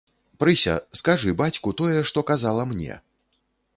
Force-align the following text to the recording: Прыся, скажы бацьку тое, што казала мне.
Прыся, 0.43 0.75
скажы 1.01 1.33
бацьку 1.41 1.73
тое, 1.81 1.99
што 2.13 2.27
казала 2.31 2.67
мне. 2.73 2.99